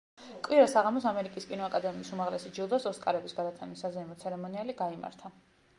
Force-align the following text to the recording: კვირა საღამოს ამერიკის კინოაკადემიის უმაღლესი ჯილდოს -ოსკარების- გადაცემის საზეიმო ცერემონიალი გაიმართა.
კვირა 0.45 0.63
საღამოს 0.71 1.05
ამერიკის 1.11 1.45
კინოაკადემიის 1.51 2.11
უმაღლესი 2.17 2.53
ჯილდოს 2.59 2.91
-ოსკარების- 2.93 3.37
გადაცემის 3.41 3.87
საზეიმო 3.87 4.19
ცერემონიალი 4.25 4.79
გაიმართა. 4.83 5.35